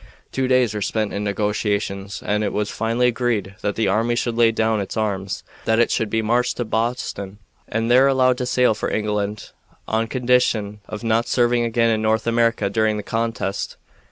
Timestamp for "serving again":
11.27-11.91